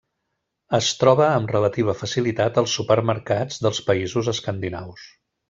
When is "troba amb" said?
1.01-1.53